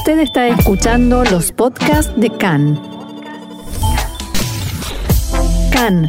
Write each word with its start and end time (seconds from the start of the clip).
Usted 0.00 0.20
está 0.20 0.48
escuchando 0.48 1.24
los 1.24 1.52
podcasts 1.52 2.10
de 2.16 2.30
CAN. 2.30 2.80
CAN, 5.70 6.08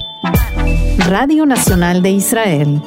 Radio 1.09 1.45
Nacional 1.45 2.01
de 2.01 2.11
Israel. 2.11 2.81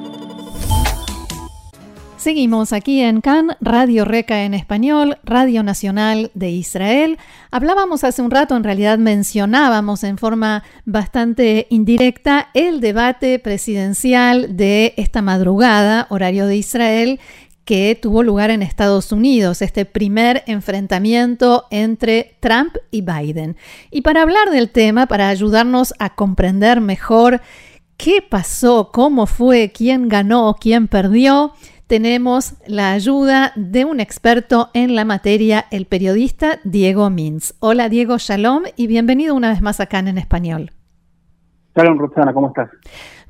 Seguimos 2.16 2.72
aquí 2.72 3.02
en 3.02 3.20
CAN, 3.20 3.54
Radio 3.60 4.06
Reca 4.06 4.44
en 4.44 4.54
español, 4.54 5.18
Radio 5.24 5.62
Nacional 5.62 6.30
de 6.32 6.48
Israel. 6.48 7.18
Hablábamos 7.50 8.02
hace 8.02 8.22
un 8.22 8.30
rato, 8.30 8.56
en 8.56 8.64
realidad 8.64 8.96
mencionábamos 8.96 10.04
en 10.04 10.16
forma 10.16 10.64
bastante 10.86 11.66
indirecta 11.68 12.48
el 12.54 12.80
debate 12.80 13.38
presidencial 13.38 14.56
de 14.56 14.94
esta 14.96 15.20
madrugada, 15.20 16.06
horario 16.08 16.46
de 16.46 16.56
Israel, 16.56 17.20
que 17.64 17.98
tuvo 18.00 18.22
lugar 18.22 18.50
en 18.50 18.62
Estados 18.62 19.12
Unidos, 19.12 19.62
este 19.62 19.84
primer 19.84 20.42
enfrentamiento 20.46 21.64
entre 21.70 22.36
Trump 22.40 22.74
y 22.90 23.02
Biden. 23.02 23.56
Y 23.90 24.02
para 24.02 24.22
hablar 24.22 24.50
del 24.50 24.70
tema, 24.70 25.06
para 25.06 25.28
ayudarnos 25.28 25.94
a 25.98 26.14
comprender 26.14 26.80
mejor 26.80 27.40
qué 27.96 28.22
pasó, 28.28 28.90
cómo 28.92 29.26
fue, 29.26 29.72
quién 29.72 30.08
ganó, 30.08 30.56
quién 30.60 30.88
perdió, 30.88 31.52
tenemos 31.86 32.54
la 32.66 32.92
ayuda 32.92 33.52
de 33.56 33.84
un 33.84 34.00
experto 34.00 34.70
en 34.74 34.94
la 34.94 35.04
materia, 35.04 35.66
el 35.70 35.86
periodista 35.86 36.58
Diego 36.64 37.08
Mins. 37.10 37.54
Hola 37.60 37.88
Diego, 37.88 38.16
shalom 38.18 38.64
y 38.76 38.86
bienvenido 38.86 39.34
una 39.34 39.50
vez 39.50 39.62
más 39.62 39.80
acá 39.80 39.98
en 39.98 40.18
Español. 40.18 40.70
Shalom 41.76 41.98
Roxana, 41.98 42.32
¿cómo 42.32 42.48
estás? 42.48 42.70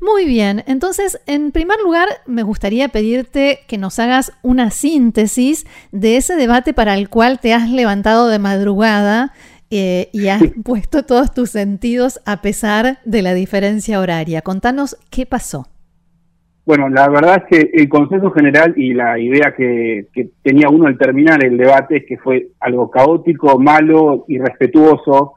Muy 0.04 0.26
bien, 0.26 0.62
entonces 0.66 1.18
en 1.26 1.50
primer 1.50 1.78
lugar 1.82 2.08
me 2.26 2.42
gustaría 2.42 2.88
pedirte 2.88 3.60
que 3.66 3.78
nos 3.78 3.98
hagas 3.98 4.32
una 4.42 4.70
síntesis 4.70 5.64
de 5.92 6.18
ese 6.18 6.36
debate 6.36 6.74
para 6.74 6.92
el 6.92 7.08
cual 7.08 7.40
te 7.40 7.54
has 7.54 7.70
levantado 7.70 8.28
de 8.28 8.38
madrugada 8.38 9.32
eh, 9.70 10.10
y 10.12 10.28
has 10.28 10.42
puesto 10.62 11.04
todos 11.04 11.32
tus 11.32 11.48
sentidos 11.50 12.20
a 12.26 12.42
pesar 12.42 12.98
de 13.06 13.22
la 13.22 13.32
diferencia 13.32 13.98
horaria. 13.98 14.42
Contanos 14.42 14.98
qué 15.10 15.24
pasó. 15.24 15.68
Bueno, 16.66 16.90
la 16.90 17.08
verdad 17.08 17.42
es 17.42 17.44
que 17.58 17.70
el 17.72 17.88
consenso 17.88 18.30
general 18.30 18.74
y 18.76 18.92
la 18.92 19.18
idea 19.18 19.54
que, 19.56 20.08
que 20.12 20.28
tenía 20.42 20.68
uno 20.68 20.86
al 20.86 20.98
terminar 20.98 21.42
el 21.42 21.56
debate 21.56 21.98
es 21.98 22.04
que 22.06 22.18
fue 22.18 22.48
algo 22.60 22.90
caótico, 22.90 23.58
malo, 23.58 24.26
irrespetuoso, 24.28 25.32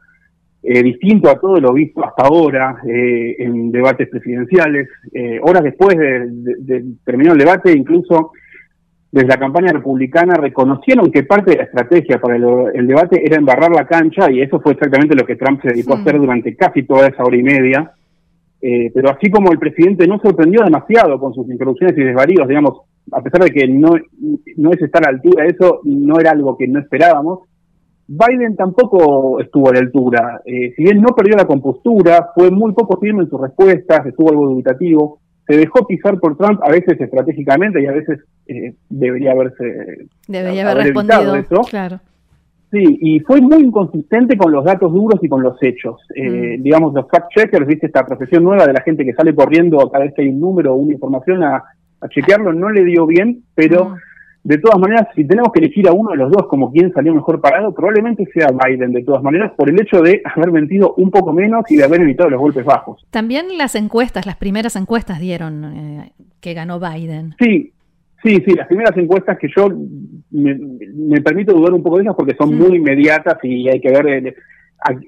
eh, 0.64 0.82
distinto 0.82 1.30
a 1.30 1.40
todo 1.40 1.60
lo 1.62 1.72
visto 1.72 2.04
hasta 2.04 2.24
ahora 2.24 2.82
eh, 2.88 3.36
en 3.40 3.72
debates 3.72 4.10
presidenciales. 4.10 4.90
Eh, 5.14 5.40
horas 5.42 5.64
después 5.64 5.98
de, 5.98 6.28
de, 6.30 6.84
terminar 7.06 7.34
el 7.34 7.40
debate, 7.40 7.72
incluso 7.72 8.32
desde 9.12 9.28
la 9.28 9.38
campaña 9.38 9.72
republicana 9.72 10.36
reconocieron 10.36 11.12
que 11.12 11.24
parte 11.24 11.52
de 11.52 11.58
la 11.58 11.64
estrategia 11.64 12.20
para 12.20 12.36
el, 12.36 12.88
debate 12.88 13.24
era 13.26 13.38
embarrar 13.38 13.72
la 13.72 13.88
cancha 13.88 14.30
y 14.30 14.42
eso 14.42 14.60
fue 14.60 14.74
exactamente 14.74 15.16
lo 15.16 15.26
que 15.26 15.38
Trump 15.38 15.62
se 15.62 15.70
dedicó 15.70 15.94
a 15.94 16.00
hacer 16.00 16.18
durante 16.18 16.56
casi 16.56 16.84
toda 16.84 17.08
esa 17.08 17.24
hora 17.24 17.38
y 17.38 17.44
media. 17.44 17.92
pero 18.60 19.10
así 19.10 19.32
como 19.32 19.52
el 19.52 19.60
presidente 19.60 20.06
no 20.08 20.20
sorprendió 20.20 20.64
demasiado 20.64 21.20
con 21.20 21.34
sus 21.34 21.50
introducciones 21.50 21.98
y 21.98 22.04
desvaríos, 22.04 22.48
digamos, 22.48 22.82
a 23.14 23.22
pesar 23.22 23.44
de 23.44 23.52
que 23.52 23.68
no, 23.68 23.92
no 24.58 24.72
es 24.72 24.82
estar 24.82 25.02
a 25.04 25.12
la 25.12 25.18
altura, 25.18 25.46
eso 25.46 25.80
no 25.86 26.20
era 26.20 26.32
algo 26.32 26.58
que 26.58 26.68
no 26.68 26.80
esperábamos, 26.80 27.48
Biden 28.08 28.56
tampoco 28.56 29.40
estuvo 29.42 29.70
a 29.70 29.74
la 29.74 29.80
altura. 29.80 30.42
Eh, 30.46 30.74
si 30.76 30.84
bien 30.84 31.02
no 31.02 31.10
perdió 31.10 31.36
la 31.36 31.46
compostura, 31.46 32.30
fue 32.34 32.50
muy 32.52 32.74
poco 32.74 33.00
firme 33.00 33.24
en 33.24 33.30
sus 33.30 33.42
respuestas, 33.42 34.06
estuvo 34.06 34.30
algo 34.30 34.48
dubitativo, 34.48 35.20
se 35.46 35.58
dejó 35.58 35.86
pisar 35.86 36.20
por 36.20 36.38
Trump 36.38 36.62
a 36.64 36.72
veces 36.72 37.00
estratégicamente 37.00 37.82
y 37.82 37.86
a 37.86 37.92
veces 37.92 38.20
eh, 38.48 38.74
debería 38.90 39.32
haberse 39.32 40.08
debería 40.28 40.70
haber, 40.70 40.86
respondido 40.86 41.36
eso. 41.36 41.62
Claro. 41.70 42.00
Sí, 42.72 42.84
y 42.84 43.20
fue 43.22 43.40
muy 43.40 43.64
inconsistente 43.64 44.38
con 44.38 44.52
los 44.52 44.66
datos 44.66 44.92
duros 44.92 45.20
y 45.22 45.30
con 45.30 45.42
los 45.42 45.62
hechos. 45.62 46.02
Eh, 46.16 46.58
mm. 46.58 46.64
Digamos, 46.64 46.94
los 46.94 47.08
fact-checkers, 47.08 47.66
viste, 47.66 47.88
esta 47.88 48.06
profesión 48.06 48.44
nueva 48.44 48.66
de 48.66 48.74
la 48.74 48.82
gente 48.82 49.06
que 49.06 49.14
sale 49.14 49.34
corriendo 49.34 49.78
cada 49.90 50.04
vez 50.04 50.14
que 50.14 50.24
hay 50.24 50.30
un 50.30 50.42
número 50.42 50.74
o 50.74 50.78
una 50.78 50.94
información 50.94 51.44
a, 51.44 51.64
chequearlo, 52.10 52.54
no 52.54 52.70
le 52.70 52.86
dio 52.86 53.06
bien, 53.06 53.44
pero... 53.54 53.90
Mm 53.90 53.96
de 54.48 54.60
todas 54.60 54.80
maneras, 54.80 55.10
si 55.14 55.28
tenemos 55.28 55.52
que 55.52 55.60
elegir 55.60 55.90
a 55.90 55.92
uno 55.92 56.12
de 56.12 56.16
los 56.16 56.32
dos 56.32 56.48
como 56.48 56.72
quien 56.72 56.94
salió 56.94 57.14
mejor 57.14 57.42
parado, 57.42 57.74
probablemente 57.74 58.26
sea 58.34 58.48
Biden, 58.48 58.94
de 58.94 59.04
todas 59.04 59.22
maneras, 59.22 59.52
por 59.58 59.70
el 59.70 59.78
hecho 59.78 60.02
de 60.02 60.22
haber 60.24 60.54
mentido 60.54 60.94
un 60.96 61.12
poco 61.12 61.34
menos 61.34 61.70
y 61.70 61.76
de 61.76 61.84
haber 61.84 62.00
evitado 62.00 62.30
los 62.30 62.40
golpes 62.40 62.64
bajos. 62.64 63.06
También 63.12 63.58
las 63.58 63.76
encuestas, 63.76 64.26
las 64.26 64.38
primeras 64.38 64.78
encuestas 64.78 65.20
dieron 65.20 65.66
eh, 65.66 66.14
que 66.40 66.54
ganó 66.54 66.80
Biden. 66.80 67.36
Sí, 67.38 67.74
sí, 68.24 68.42
sí, 68.46 68.54
las 68.56 68.68
primeras 68.68 68.96
encuestas 68.96 69.38
que 69.38 69.50
yo 69.54 69.68
me, 70.32 71.22
permito 71.22 71.52
dudar 71.52 71.74
un 71.74 71.84
poco 71.84 71.98
de 71.98 72.04
ellas 72.04 72.16
porque 72.18 72.38
son 72.38 72.56
mm. 72.56 72.58
muy 72.58 72.78
inmediatas 72.78 73.40
y 73.44 73.68
hay 73.68 73.82
que 73.82 73.90
ver... 73.90 74.08
Eh, 74.08 74.36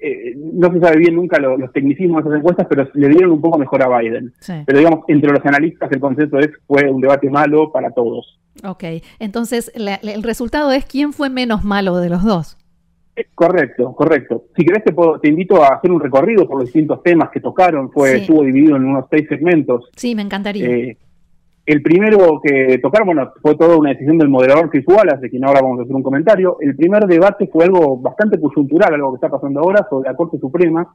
eh, 0.02 0.34
no 0.36 0.72
se 0.74 0.80
sabe 0.80 0.98
bien 0.98 1.16
nunca 1.16 1.40
los, 1.40 1.72
tecnicismos 1.72 2.24
de 2.24 2.30
esas 2.30 2.40
encuestas, 2.40 2.68
pero 2.70 2.88
le 2.94 3.10
dieron 3.10 3.32
un 3.32 3.42
poco 3.42 3.58
mejor 3.58 3.84
a 3.84 4.00
Biden. 4.00 4.34
Pero 4.66 4.78
digamos, 4.78 5.00
entre 5.08 5.32
los 5.32 5.46
analistas 5.46 5.92
el 5.92 6.00
consenso 6.00 6.40
es 6.40 6.50
fue 6.68 6.90
un 6.90 7.02
debate 7.02 7.30
malo 7.30 7.72
para 7.72 7.92
todos. 7.92 8.40
Ok, 8.64 8.84
entonces 9.20 9.72
el 9.76 10.24
resultado 10.24 10.72
es 10.72 10.86
quién 10.86 11.14
fue 11.14 11.30
menos 11.30 11.64
malo 11.64 11.98
de 11.98 12.10
los 12.10 12.24
dos. 12.24 12.58
Eh, 13.16 13.28
correcto, 13.36 13.94
correcto. 13.94 14.46
Si 14.56 14.66
querés 14.66 14.84
te, 14.84 14.94
te 15.22 15.28
invito 15.28 15.64
a 15.64 15.76
hacer 15.76 15.92
un 15.92 16.00
recorrido 16.00 16.48
por 16.48 16.58
los 16.58 16.66
distintos 16.66 17.04
temas 17.04 17.30
que 17.32 17.40
tocaron. 17.40 17.92
Fue 17.92 18.18
estuvo 18.18 18.44
dividido 18.44 18.78
en 18.78 18.86
unos 18.86 19.06
seis 19.10 19.28
segmentos. 19.28 19.90
Sí, 19.96 20.16
me 20.16 20.22
encantaría. 20.22 20.68
Eh, 20.68 20.98
el 21.70 21.84
primero 21.84 22.42
que 22.44 22.80
tocaron, 22.80 23.06
bueno, 23.06 23.32
fue 23.44 23.56
toda 23.56 23.78
una 23.78 23.92
decisión 23.92 24.18
del 24.18 24.28
moderador 24.28 24.72
Chris 24.72 24.84
de 25.22 25.30
quien 25.30 25.46
ahora 25.46 25.62
vamos 25.62 25.80
a 25.80 25.84
hacer 25.84 25.96
un 25.96 26.02
comentario. 26.02 26.58
El 26.62 26.76
primer 26.76 27.06
debate 27.06 27.46
fue 27.46 27.66
algo 27.66 27.96
bastante 27.98 28.40
coyuntural, 28.42 28.92
algo 28.92 29.12
que 29.12 29.18
está 29.18 29.30
pasando 29.30 29.60
ahora 29.60 29.86
sobre 29.88 30.10
la 30.10 30.16
Corte 30.16 30.40
Suprema 30.40 30.92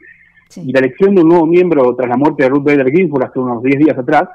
y 0.57 0.73
la 0.73 0.81
elección 0.81 1.15
de 1.15 1.23
un 1.23 1.29
nuevo 1.29 1.47
miembro 1.47 1.95
tras 1.95 2.09
la 2.09 2.17
muerte 2.17 2.43
de 2.43 2.49
Ruth 2.49 2.65
Bader 2.65 2.91
Ginsburg 2.91 3.25
hace 3.25 3.39
unos 3.39 3.63
10 3.63 3.79
días 3.79 3.97
atrás. 3.97 4.29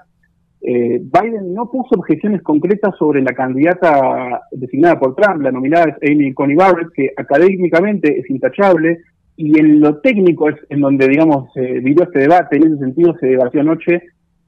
Eh, 0.62 1.02
Biden 1.02 1.54
no 1.54 1.70
puso 1.70 1.96
objeciones 1.98 2.42
concretas 2.42 2.96
sobre 2.98 3.22
la 3.22 3.34
candidata 3.34 4.40
designada 4.54 4.98
por 4.98 5.16
Trump, 5.16 5.42
la 5.42 5.52
nominada 5.52 5.94
es 6.00 6.10
Amy 6.10 6.34
Coney 6.34 6.56
Barrett, 6.56 6.94
que 6.96 7.12
académicamente 7.18 8.18
es 8.18 8.30
intachable, 8.30 9.00
y 9.36 9.60
en 9.60 9.82
lo 9.82 9.98
técnico 9.98 10.48
es 10.48 10.56
en 10.70 10.80
donde, 10.80 11.06
digamos, 11.10 11.52
se 11.54 11.62
vivió 11.82 12.04
este 12.04 12.20
debate, 12.20 12.56
en 12.56 12.68
ese 12.68 12.78
sentido 12.78 13.14
se 13.20 13.28
debatió 13.28 13.60
anoche, 13.60 14.04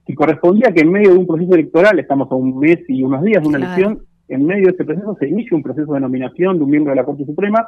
si 0.06 0.14
correspondía 0.14 0.72
que 0.72 0.82
en 0.82 0.90
medio 0.90 1.12
de 1.12 1.18
un 1.18 1.26
proceso 1.26 1.54
electoral, 1.54 1.98
estamos 1.98 2.30
a 2.30 2.34
un 2.34 2.58
mes 2.58 2.80
y 2.88 3.02
unos 3.02 3.22
días 3.22 3.42
de 3.42 3.48
una 3.48 3.58
elección, 3.58 4.02
en 4.28 4.46
medio 4.46 4.66
de 4.66 4.72
ese 4.72 4.84
proceso 4.84 5.16
se 5.18 5.28
inicia 5.28 5.56
un 5.56 5.62
proceso 5.62 5.92
de 5.92 6.00
nominación 6.00 6.56
de 6.58 6.64
un 6.64 6.70
miembro 6.70 6.90
de 6.90 6.96
la 6.96 7.04
Corte 7.04 7.24
Suprema, 7.24 7.66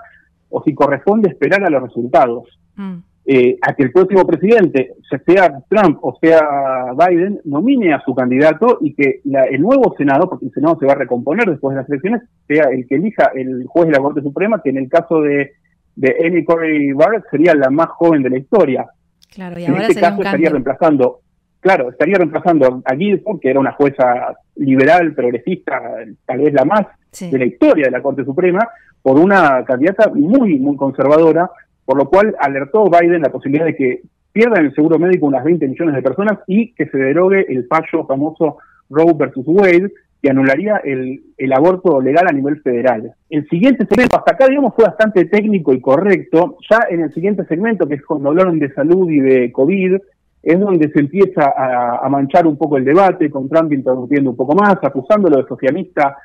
o 0.48 0.62
si 0.62 0.74
corresponde 0.74 1.28
esperar 1.28 1.64
a 1.64 1.70
los 1.70 1.82
resultados. 1.82 2.48
Mm. 2.76 2.98
Eh, 3.26 3.56
a 3.62 3.72
que 3.72 3.84
el 3.84 3.90
próximo 3.90 4.26
presidente, 4.26 4.92
sea 5.24 5.58
Trump 5.70 5.98
o 6.02 6.14
sea 6.20 6.92
Biden, 6.92 7.40
nomine 7.46 7.94
a 7.94 8.02
su 8.04 8.14
candidato 8.14 8.76
y 8.82 8.92
que 8.92 9.22
el 9.24 9.62
nuevo 9.62 9.94
Senado, 9.96 10.28
porque 10.28 10.44
el 10.44 10.52
Senado 10.52 10.76
se 10.78 10.84
va 10.84 10.92
a 10.92 10.96
recomponer 10.96 11.48
después 11.48 11.74
de 11.74 11.80
las 11.80 11.88
elecciones, 11.88 12.20
sea 12.46 12.64
el 12.64 12.86
que 12.86 12.96
elija 12.96 13.30
el 13.34 13.64
juez 13.66 13.86
de 13.86 13.92
la 13.92 14.00
Corte 14.00 14.20
Suprema, 14.20 14.60
que 14.62 14.68
en 14.68 14.76
el 14.76 14.90
caso 14.90 15.22
de, 15.22 15.52
de 15.96 16.16
Amy 16.22 16.44
Corey 16.44 16.92
Barrett 16.92 17.24
sería 17.30 17.54
la 17.54 17.70
más 17.70 17.88
joven 17.88 18.22
de 18.22 18.28
la 18.28 18.36
historia. 18.36 18.86
Claro, 19.34 19.58
y 19.58 19.64
en 19.64 19.74
este 19.76 20.00
caso 20.00 20.22
estaría 20.22 20.50
reemplazando, 20.50 21.20
claro, 21.64 21.88
estaría 21.88 22.18
reemplazando 22.18 22.82
a 22.84 22.94
Ginsburg, 22.94 23.40
que 23.40 23.48
era 23.48 23.58
una 23.58 23.72
jueza 23.72 24.36
liberal, 24.56 25.14
progresista, 25.14 25.80
tal 26.26 26.38
vez 26.38 26.52
la 26.52 26.66
más 26.66 26.86
de 27.18 27.38
la 27.38 27.46
historia 27.46 27.86
de 27.86 27.90
la 27.90 28.02
Corte 28.02 28.22
Suprema, 28.22 28.68
por 29.00 29.18
una 29.18 29.64
candidata 29.64 30.10
muy, 30.14 30.58
muy 30.58 30.76
conservadora, 30.76 31.50
por 31.86 31.96
lo 31.96 32.10
cual 32.10 32.36
alertó 32.38 32.84
Biden 32.84 33.22
la 33.22 33.32
posibilidad 33.32 33.64
de 33.64 33.76
que 33.76 34.02
pierdan 34.30 34.66
el 34.66 34.74
seguro 34.74 34.98
médico 34.98 35.24
unas 35.24 35.42
20 35.42 35.66
millones 35.66 35.94
de 35.94 36.02
personas 36.02 36.38
y 36.46 36.74
que 36.74 36.86
se 36.86 36.98
derogue 36.98 37.46
el 37.48 37.66
fallo 37.66 38.04
famoso 38.06 38.58
Roe 38.90 39.14
versus 39.14 39.44
Wade, 39.46 39.90
que 40.20 40.30
anularía 40.30 40.82
el, 40.84 41.22
el, 41.38 41.52
aborto 41.54 41.98
legal 42.02 42.26
a 42.28 42.32
nivel 42.32 42.60
federal. 42.60 43.14
El 43.30 43.48
siguiente 43.48 43.86
segmento, 43.86 44.18
hasta 44.18 44.32
acá, 44.32 44.48
digamos, 44.48 44.74
fue 44.74 44.84
bastante 44.84 45.24
técnico 45.24 45.72
y 45.72 45.80
correcto. 45.80 46.58
Ya 46.68 46.80
en 46.90 47.00
el 47.00 47.12
siguiente 47.14 47.46
segmento, 47.46 47.88
que 47.88 47.94
es 47.94 48.04
cuando 48.04 48.28
hablaron 48.28 48.58
de 48.58 48.72
salud 48.74 49.10
y 49.10 49.20
de 49.20 49.50
COVID, 49.50 49.96
es 50.44 50.60
donde 50.60 50.90
se 50.90 51.00
empieza 51.00 51.52
a, 51.56 52.04
a 52.04 52.08
manchar 52.08 52.46
un 52.46 52.56
poco 52.56 52.76
el 52.76 52.84
debate, 52.84 53.30
con 53.30 53.48
Trump 53.48 53.72
interrumpiendo 53.72 54.30
un 54.30 54.36
poco 54.36 54.54
más, 54.54 54.76
acusándolo 54.82 55.38
de 55.38 55.48
socialista 55.48 56.16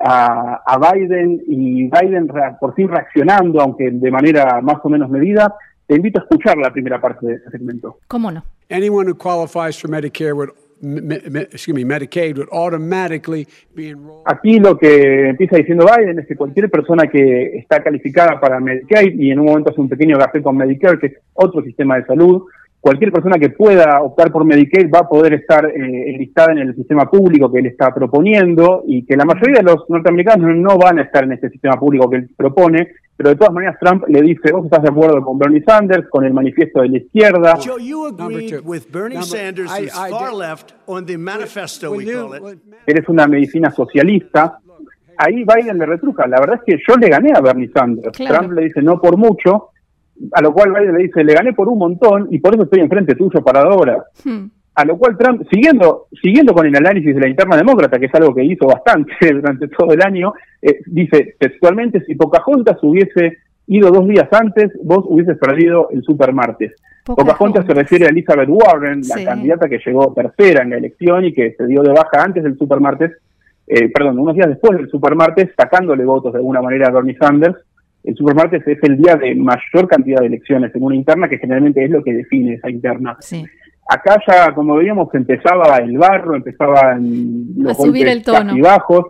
a, 0.00 0.92
Biden 0.92 1.42
y 1.46 1.90
Biden 1.90 2.28
por 2.58 2.74
fin 2.74 2.88
reaccionando, 2.88 3.60
aunque 3.60 3.90
de 3.90 4.10
manera 4.10 4.60
más 4.62 4.78
o 4.82 4.88
menos 4.88 5.10
medida. 5.10 5.54
Te 5.86 5.96
invito 5.96 6.20
a 6.20 6.22
escuchar 6.22 6.56
la 6.56 6.70
primera 6.72 7.00
parte 7.00 7.26
de 7.26 7.34
ese 7.34 7.50
segmento. 7.50 7.98
¿Cómo 8.06 8.30
no? 8.30 8.44
Anyone 8.70 9.10
who 9.10 9.16
qualifies 9.16 9.80
for 9.80 9.90
Medicare 9.90 10.32
would 10.32 10.50
excuse 11.52 11.74
me, 11.74 11.84
Medicaid 11.84 12.38
would 12.38 12.48
automatically 12.52 13.46
be 13.74 13.90
enrolled. 13.90 14.22
Aquí 14.24 14.58
lo 14.58 14.78
que 14.78 15.28
empieza 15.28 15.56
diciendo 15.56 15.84
Biden 15.84 16.20
es 16.20 16.26
que 16.26 16.36
cualquier 16.36 16.70
persona 16.70 17.06
que 17.08 17.58
está 17.58 17.82
calificada 17.82 18.40
para 18.40 18.60
Medicaid 18.60 19.18
y 19.18 19.30
en 19.30 19.40
un 19.40 19.46
momento 19.46 19.70
hace 19.70 19.80
un 19.80 19.88
pequeño 19.90 20.16
café 20.16 20.40
con 20.40 20.56
Medicare, 20.56 20.98
que 20.98 21.06
es 21.08 21.14
otro 21.34 21.62
sistema 21.62 21.96
de 21.96 22.06
salud, 22.06 22.44
cualquier 22.80 23.12
persona 23.12 23.38
que 23.38 23.50
pueda 23.50 24.00
optar 24.02 24.32
por 24.32 24.44
Medicaid 24.44 24.90
va 24.92 25.00
a 25.00 25.08
poder 25.08 25.34
estar 25.34 25.66
eh, 25.66 26.10
enlistada 26.10 26.52
en 26.52 26.58
el 26.58 26.74
sistema 26.74 27.10
público 27.10 27.52
que 27.52 27.58
él 27.58 27.66
está 27.66 27.92
proponiendo 27.94 28.82
y 28.86 29.04
que 29.04 29.16
la 29.16 29.24
mayoría 29.24 29.58
de 29.58 29.64
los 29.64 29.88
norteamericanos 29.88 30.56
no 30.56 30.78
van 30.78 30.98
a 30.98 31.02
estar 31.02 31.24
en 31.24 31.32
este 31.32 31.50
sistema 31.50 31.78
público 31.78 32.08
que 32.08 32.16
él 32.16 32.30
propone 32.36 32.88
pero 33.20 33.28
de 33.28 33.36
todas 33.36 33.52
maneras 33.52 33.76
Trump 33.78 34.04
le 34.08 34.22
dice, 34.22 34.50
vos 34.50 34.64
estás 34.64 34.82
de 34.82 34.88
acuerdo 34.88 35.22
con 35.22 35.38
Bernie 35.38 35.62
Sanders, 35.62 36.08
con 36.08 36.24
el 36.24 36.32
manifiesto 36.32 36.80
de 36.80 36.88
la 36.88 36.96
izquierda. 36.96 37.58
Eres 42.86 43.08
una 43.10 43.26
medicina 43.26 43.70
socialista. 43.72 44.58
Ahí 45.18 45.44
Biden 45.44 45.76
le 45.76 45.84
retruca. 45.84 46.26
La 46.26 46.40
verdad 46.40 46.60
es 46.60 46.62
que 46.64 46.82
yo 46.88 46.96
le 46.96 47.10
gané 47.10 47.32
a 47.36 47.42
Bernie 47.42 47.68
Sanders. 47.68 48.16
Trump 48.16 48.52
le 48.52 48.62
dice 48.62 48.80
no 48.80 48.98
por 48.98 49.18
mucho, 49.18 49.68
a 50.32 50.42
lo 50.42 50.52
cual 50.52 50.72
Biden 50.72 50.96
le 50.96 51.02
dice, 51.04 51.24
le 51.24 51.34
gané 51.34 51.52
por 51.52 51.68
un 51.68 51.78
montón 51.78 52.28
y 52.30 52.38
por 52.38 52.54
eso 52.54 52.64
estoy 52.64 52.80
enfrente 52.80 53.14
tuyo 53.14 53.42
para 53.42 53.60
ahora. 53.62 54.04
Hmm. 54.24 54.46
A 54.74 54.84
lo 54.84 54.96
cual 54.96 55.16
Trump, 55.18 55.42
siguiendo, 55.50 56.06
siguiendo 56.22 56.54
con 56.54 56.66
el 56.66 56.74
análisis 56.76 57.14
de 57.14 57.20
la 57.20 57.28
interna 57.28 57.56
demócrata, 57.56 57.98
que 57.98 58.06
es 58.06 58.14
algo 58.14 58.34
que 58.34 58.44
hizo 58.44 58.66
bastante 58.66 59.12
durante 59.32 59.68
todo 59.68 59.92
el 59.92 60.02
año, 60.02 60.32
eh, 60.62 60.80
dice 60.86 61.36
textualmente, 61.38 62.04
si 62.04 62.14
Pocahontas 62.14 62.78
hubiese 62.82 63.38
ido 63.66 63.90
dos 63.90 64.08
días 64.08 64.28
antes, 64.32 64.72
vos 64.82 65.04
hubieses 65.06 65.38
perdido 65.38 65.88
el 65.90 66.02
supermartes. 66.02 66.72
Pocahontas 67.04 67.66
se 67.66 67.74
refiere 67.74 68.06
a 68.06 68.08
Elizabeth 68.08 68.48
Warren, 68.48 69.02
la 69.08 69.24
candidata 69.24 69.68
que 69.68 69.80
llegó 69.84 70.12
tercera 70.12 70.62
en 70.62 70.70
la 70.70 70.76
elección 70.76 71.24
y 71.24 71.32
que 71.32 71.54
se 71.56 71.66
dio 71.66 71.82
de 71.82 71.90
baja 71.90 72.22
antes 72.22 72.42
del 72.42 72.56
supermartes, 72.56 73.12
eh, 73.66 73.88
perdón, 73.90 74.18
unos 74.18 74.34
días 74.34 74.48
después 74.48 74.76
del 74.76 74.88
supermartes, 74.88 75.50
sacándole 75.56 76.04
votos 76.04 76.32
de 76.32 76.38
alguna 76.38 76.60
manera 76.60 76.88
a 76.88 76.92
Bernie 76.92 77.16
Sanders. 77.16 77.56
El 78.02 78.16
supermartes 78.16 78.66
es 78.66 78.78
el 78.82 78.96
día 78.96 79.16
de 79.16 79.34
mayor 79.34 79.88
cantidad 79.88 80.20
de 80.20 80.26
elecciones 80.26 80.74
en 80.74 80.82
una 80.82 80.94
interna, 80.94 81.28
que 81.28 81.38
generalmente 81.38 81.84
es 81.84 81.90
lo 81.90 82.02
que 82.02 82.14
define 82.14 82.54
esa 82.54 82.70
interna. 82.70 83.16
Sí. 83.20 83.44
Acá 83.88 84.20
ya, 84.26 84.54
como 84.54 84.76
veíamos, 84.76 85.12
empezaba 85.14 85.76
el 85.78 85.98
barro, 85.98 86.36
empezaban 86.36 87.46
los 87.56 87.78
a 87.78 87.82
subir 87.82 88.06
el 88.06 88.22
tono. 88.22 88.54
bajos, 88.60 89.06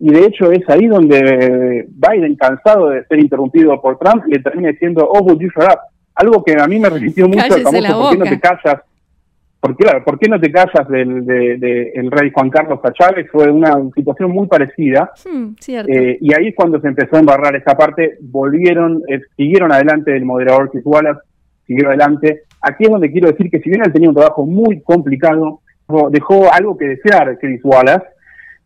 y 0.00 0.10
de 0.10 0.24
hecho 0.24 0.50
es 0.50 0.68
ahí 0.68 0.86
donde 0.86 1.86
Biden, 1.88 2.34
cansado 2.36 2.88
de 2.88 3.04
ser 3.04 3.20
interrumpido 3.20 3.80
por 3.80 3.98
Trump, 3.98 4.24
le 4.26 4.38
termina 4.38 4.70
diciendo, 4.70 5.06
oh, 5.06 5.22
would 5.22 5.38
you 5.38 5.48
shut 5.48 5.64
up? 5.64 5.78
Algo 6.14 6.42
que 6.42 6.54
a 6.58 6.66
mí 6.66 6.78
me 6.78 6.88
resistió 6.90 7.28
mucho 7.28 7.54
el 7.54 7.62
famoso, 7.62 8.00
¿por 8.00 8.12
qué 8.12 8.18
no 8.18 8.24
te 8.24 8.40
callas? 8.40 8.82
Porque, 9.60 9.84
claro, 9.84 10.02
¿por 10.04 10.18
qué 10.18 10.26
no 10.28 10.40
te 10.40 10.50
callas 10.50 10.88
del 10.88 11.26
de, 11.26 11.92
el 11.94 12.10
rey 12.10 12.30
Juan 12.34 12.48
Carlos 12.48 12.80
a 12.82 12.92
Chávez? 12.92 13.28
Fue 13.30 13.50
una 13.50 13.76
situación 13.94 14.30
muy 14.30 14.46
parecida. 14.46 15.12
Hmm, 15.30 15.50
eh, 15.68 16.16
y 16.18 16.34
ahí 16.34 16.48
es 16.48 16.54
cuando 16.54 16.80
se 16.80 16.88
empezó 16.88 17.16
a 17.16 17.20
embarrar 17.20 17.54
esa 17.54 17.76
parte, 17.76 18.16
volvieron, 18.22 19.02
eh, 19.06 19.20
siguieron 19.36 19.70
adelante 19.70 20.16
el 20.16 20.24
moderador 20.24 20.70
Chris 20.70 20.84
Wallace, 20.86 21.20
siguieron 21.66 21.90
adelante. 21.90 22.44
Aquí 22.62 22.84
es 22.84 22.90
donde 22.90 23.12
quiero 23.12 23.30
decir 23.30 23.50
que 23.50 23.60
si 23.60 23.68
bien 23.68 23.82
él 23.84 23.92
tenía 23.92 24.08
un 24.08 24.14
trabajo 24.14 24.46
muy 24.46 24.80
complicado, 24.80 25.60
dejó 26.10 26.50
algo 26.52 26.78
que 26.78 26.86
desear 26.86 27.38
Chris 27.38 27.60
Wallace. 27.62 28.06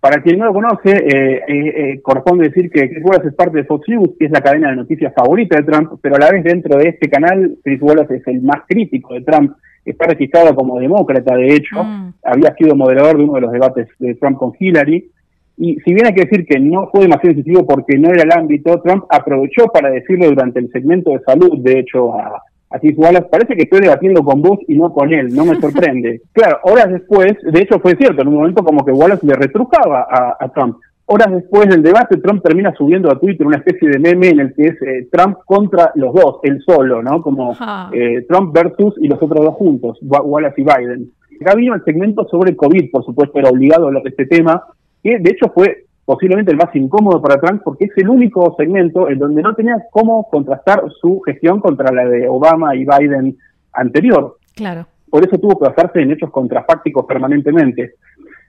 Para 0.04 0.20
quien 0.20 0.38
no 0.38 0.44
lo 0.44 0.52
conoce, 0.52 0.90
eh, 0.90 1.40
eh, 1.48 2.00
corresponde 2.02 2.50
decir 2.50 2.70
que 2.70 2.90
Chris 2.90 3.02
Wallace 3.02 3.28
es 3.28 3.34
parte 3.34 3.56
de 3.56 3.64
Fox 3.64 3.88
News, 3.88 4.10
que 4.18 4.26
es 4.26 4.30
la 4.30 4.42
cadena 4.42 4.68
de 4.68 4.76
noticias 4.76 5.14
favorita 5.14 5.56
de 5.56 5.62
Trump, 5.62 5.92
pero 6.02 6.16
a 6.16 6.18
la 6.18 6.30
vez 6.30 6.44
dentro 6.44 6.76
de 6.76 6.90
este 6.90 7.08
canal, 7.08 7.56
Chris 7.64 7.80
Wallace 7.80 8.16
es 8.16 8.26
el 8.26 8.42
más 8.42 8.64
crítico 8.68 9.14
de 9.14 9.22
Trump. 9.22 9.52
Está 9.82 10.06
registrado 10.06 10.54
como 10.54 10.78
demócrata, 10.78 11.34
de 11.36 11.54
hecho, 11.54 11.82
mm. 11.82 12.12
había 12.22 12.54
sido 12.54 12.76
moderador 12.76 13.16
de 13.16 13.24
uno 13.24 13.32
de 13.36 13.40
los 13.40 13.52
debates 13.52 13.88
de 13.98 14.14
Trump 14.16 14.36
con 14.36 14.52
Hillary. 14.60 15.10
Y 15.56 15.76
si 15.76 15.94
bien 15.94 16.04
hay 16.04 16.12
que 16.12 16.26
decir 16.26 16.44
que 16.44 16.60
no 16.60 16.90
fue 16.92 17.04
demasiado 17.04 17.34
decisivo 17.34 17.66
porque 17.66 17.96
no 17.96 18.10
era 18.10 18.24
el 18.24 18.32
ámbito, 18.32 18.82
Trump 18.82 19.04
aprovechó 19.08 19.68
para 19.68 19.88
decirlo 19.88 20.26
durante 20.26 20.60
el 20.60 20.70
segmento 20.70 21.12
de 21.12 21.20
salud, 21.20 21.60
de 21.60 21.78
hecho, 21.78 22.12
a, 22.12 22.42
Así 22.74 22.92
Wallace, 22.96 23.28
parece 23.30 23.54
que 23.54 23.62
estoy 23.62 23.82
debatiendo 23.82 24.24
con 24.24 24.42
vos 24.42 24.58
y 24.66 24.74
no 24.74 24.92
con 24.92 25.12
él, 25.14 25.32
no 25.32 25.44
me 25.44 25.54
sorprende. 25.60 26.22
claro, 26.32 26.58
horas 26.64 26.90
después, 26.90 27.34
de 27.40 27.60
hecho 27.60 27.78
fue 27.78 27.94
cierto, 27.94 28.22
en 28.22 28.28
un 28.28 28.34
momento 28.34 28.64
como 28.64 28.84
que 28.84 28.90
Wallace 28.90 29.24
le 29.24 29.34
retrucaba 29.34 30.08
a, 30.10 30.48
Trump. 30.48 30.78
Horas 31.06 31.30
después 31.30 31.68
del 31.68 31.84
debate, 31.84 32.16
Trump 32.16 32.42
termina 32.42 32.74
subiendo 32.74 33.12
a 33.12 33.20
Twitter 33.20 33.46
una 33.46 33.58
especie 33.58 33.88
de 33.88 34.00
meme 34.00 34.30
en 34.30 34.40
el 34.40 34.54
que 34.54 34.64
es 34.64 34.82
eh, 34.82 35.06
Trump 35.12 35.38
contra 35.46 35.92
los 35.94 36.12
dos, 36.12 36.40
él 36.42 36.60
solo, 36.66 37.00
¿no? 37.00 37.22
Como 37.22 37.56
eh, 37.92 38.26
Trump 38.28 38.52
versus 38.52 38.94
y 38.98 39.06
los 39.06 39.22
otros 39.22 39.44
dos 39.44 39.54
juntos, 39.54 40.00
Wallace 40.02 40.60
y 40.60 40.64
Biden. 40.64 41.10
Acá 41.42 41.54
vino 41.54 41.76
el 41.76 41.84
segmento 41.84 42.26
sobre 42.28 42.56
COVID, 42.56 42.90
por 42.90 43.04
supuesto, 43.04 43.38
era 43.38 43.50
obligado 43.50 43.84
a 43.84 43.86
hablar 43.86 44.02
de 44.02 44.10
este 44.10 44.26
tema, 44.26 44.64
que 45.00 45.20
de 45.20 45.30
hecho 45.30 45.46
fue 45.54 45.83
posiblemente 46.04 46.50
el 46.50 46.58
más 46.58 46.74
incómodo 46.74 47.20
para 47.22 47.40
Trump 47.40 47.62
porque 47.64 47.86
es 47.86 47.92
el 47.96 48.08
único 48.08 48.54
segmento 48.58 49.08
en 49.08 49.18
donde 49.18 49.42
no 49.42 49.54
tenía 49.54 49.76
cómo 49.90 50.28
contrastar 50.30 50.82
su 51.00 51.20
gestión 51.20 51.60
contra 51.60 51.92
la 51.92 52.04
de 52.04 52.28
Obama 52.28 52.74
y 52.74 52.84
Biden 52.84 53.36
anterior. 53.72 54.36
Claro. 54.54 54.86
Por 55.10 55.26
eso 55.26 55.38
tuvo 55.38 55.58
que 55.58 55.68
basarse 55.68 56.00
en 56.00 56.12
hechos 56.12 56.30
contrafácticos 56.30 57.06
permanentemente. 57.06 57.94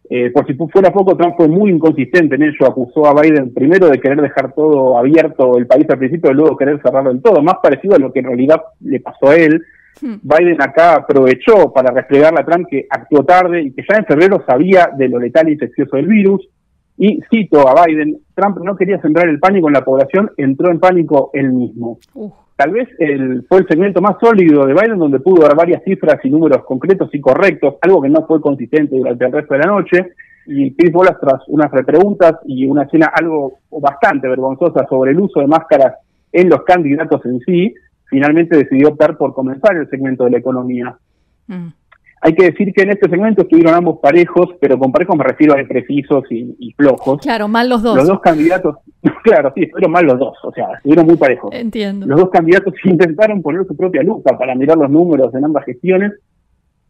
Eh, 0.07 0.29
por 0.31 0.45
si 0.45 0.53
fuera 0.53 0.91
poco, 0.91 1.17
Trump 1.17 1.35
fue 1.35 1.47
muy 1.47 1.71
inconsistente 1.71 2.35
en 2.35 2.43
ello. 2.43 2.67
Acusó 2.67 3.07
a 3.07 3.19
Biden 3.19 3.53
primero 3.53 3.89
de 3.89 3.99
querer 3.99 4.21
dejar 4.21 4.53
todo 4.53 4.97
abierto 4.97 5.57
el 5.57 5.65
país 5.65 5.85
al 5.89 5.97
principio 5.97 6.31
y 6.31 6.35
luego 6.35 6.57
querer 6.57 6.81
cerrarlo 6.81 7.11
en 7.11 7.21
todo, 7.21 7.41
más 7.41 7.55
parecido 7.61 7.95
a 7.95 7.99
lo 7.99 8.11
que 8.11 8.19
en 8.19 8.25
realidad 8.25 8.61
le 8.81 8.99
pasó 8.99 9.29
a 9.29 9.35
él. 9.35 9.63
Hmm. 10.01 10.15
Biden 10.21 10.61
acá 10.61 10.95
aprovechó 10.95 11.71
para 11.73 11.91
resplegar 11.91 12.37
a 12.37 12.45
Trump 12.45 12.67
que 12.69 12.85
actuó 12.89 13.23
tarde 13.23 13.61
y 13.61 13.71
que 13.71 13.83
ya 13.89 13.97
en 13.97 14.05
febrero 14.05 14.43
sabía 14.45 14.89
de 14.95 15.07
lo 15.07 15.19
letal 15.19 15.47
y 15.47 15.53
infeccioso 15.53 15.95
del 15.95 16.07
virus 16.07 16.49
y 16.97 17.19
cito 17.29 17.67
a 17.67 17.85
Biden, 17.85 18.17
Trump 18.33 18.57
no 18.63 18.75
quería 18.75 19.01
sembrar 19.01 19.27
el 19.27 19.39
pánico 19.39 19.67
en 19.67 19.73
la 19.73 19.83
población, 19.83 20.31
entró 20.37 20.71
en 20.71 20.79
pánico 20.79 21.29
él 21.33 21.51
mismo. 21.51 21.99
Tal 22.55 22.71
vez 22.71 22.87
el, 22.99 23.45
fue 23.49 23.59
el 23.59 23.67
segmento 23.67 24.01
más 24.01 24.15
sólido 24.19 24.65
de 24.65 24.73
Biden 24.73 24.97
donde 24.97 25.19
pudo 25.19 25.43
dar 25.43 25.55
varias 25.55 25.83
cifras 25.83 26.23
y 26.23 26.29
números 26.29 26.63
concretos 26.63 27.09
y 27.13 27.19
correctos, 27.19 27.75
algo 27.81 28.01
que 28.01 28.09
no 28.09 28.25
fue 28.25 28.39
consistente 28.39 28.95
durante 28.95 29.25
el 29.25 29.33
resto 29.33 29.53
de 29.53 29.59
la 29.59 29.71
noche. 29.71 30.13
Y 30.47 30.73
Chris 30.75 30.93
Wallace, 30.93 31.17
tras 31.19 31.41
unas 31.47 31.71
repreguntas 31.71 32.35
y 32.45 32.65
una 32.65 32.83
escena 32.83 33.11
algo 33.13 33.59
bastante 33.71 34.29
vergonzosa 34.29 34.85
sobre 34.87 35.11
el 35.11 35.19
uso 35.19 35.41
de 35.41 35.47
máscaras 35.47 35.95
en 36.31 36.49
los 36.49 36.63
candidatos 36.63 37.25
en 37.25 37.39
sí, 37.39 37.73
finalmente 38.09 38.57
decidió 38.57 38.89
optar 38.89 39.17
por 39.17 39.33
comenzar 39.33 39.75
el 39.75 39.89
segmento 39.89 40.23
de 40.23 40.31
la 40.31 40.37
economía. 40.37 40.95
Mm. 41.47 41.67
Hay 42.21 42.33
que 42.33 42.45
decir 42.45 42.73
que 42.73 42.83
en 42.83 42.91
este 42.91 43.09
segmento 43.09 43.43
estuvieron 43.43 43.73
ambos 43.73 43.99
parejos, 43.99 44.49
pero 44.59 44.79
con 44.79 44.91
parejos 44.91 45.15
me 45.15 45.23
refiero 45.23 45.53
a 45.53 45.67
precisos 45.67 46.23
y, 46.31 46.73
flojos. 46.75 47.21
Claro, 47.21 47.47
mal 47.47 47.69
los 47.69 47.83
dos. 47.83 47.95
Los 47.95 48.07
dos 48.07 48.19
candidatos, 48.19 48.77
claro, 49.23 49.51
sí, 49.55 49.63
estuvieron 49.63 49.91
mal 49.91 50.05
los 50.05 50.17
dos, 50.17 50.37
o 50.43 50.51
sea, 50.51 50.73
estuvieron 50.77 51.05
muy 51.05 51.17
parejos. 51.17 51.53
Entiendo. 51.53 52.05
Los 52.05 52.19
dos 52.19 52.29
candidatos 52.29 52.73
intentaron 52.83 53.41
poner 53.41 53.65
su 53.67 53.75
propia 53.75 54.01
lupa 54.01 54.37
para 54.37 54.55
mirar 54.55 54.77
los 54.77 54.89
números 54.89 55.33
en 55.35 55.45
ambas 55.45 55.65
gestiones, 55.65 56.13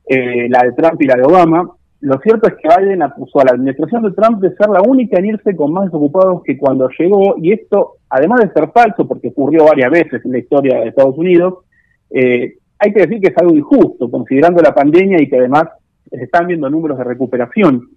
eh, 0.07 0.47
la 0.49 0.63
de 0.63 0.71
Trump 0.73 1.01
y 1.01 1.05
la 1.05 1.15
de 1.15 1.23
Obama. 1.23 1.69
Lo 2.01 2.19
cierto 2.19 2.47
es 2.47 2.53
que 2.55 2.69
Biden 2.69 3.01
acusó 3.01 3.39
a 3.39 3.45
la 3.45 3.51
administración 3.51 4.03
de 4.03 4.11
Trump 4.11 4.39
de 4.41 4.55
ser 4.55 4.69
la 4.69 4.81
única 4.81 5.17
en 5.17 5.25
irse 5.25 5.55
con 5.55 5.73
más 5.73 5.85
desocupados 5.85 6.43
que 6.43 6.57
cuando 6.57 6.87
llegó, 6.97 7.35
y 7.41 7.51
esto, 7.51 7.93
además 8.09 8.41
de 8.41 8.51
ser 8.51 8.71
falso, 8.71 9.07
porque 9.07 9.29
ocurrió 9.29 9.65
varias 9.65 9.89
veces 9.89 10.23
en 10.23 10.31
la 10.31 10.37
historia 10.37 10.79
de 10.79 10.89
Estados 10.89 11.17
Unidos, 11.17 11.65
eh, 12.11 12.57
hay 12.79 12.93
que 12.93 13.01
decir 13.01 13.21
que 13.21 13.29
es 13.29 13.37
algo 13.37 13.55
injusto, 13.55 14.09
considerando 14.09 14.61
la 14.61 14.73
pandemia 14.73 15.21
y 15.21 15.29
que 15.29 15.37
además 15.37 15.65
se 16.09 16.23
están 16.23 16.47
viendo 16.47 16.69
números 16.69 16.97
de 16.97 17.03
recuperación. 17.03 17.89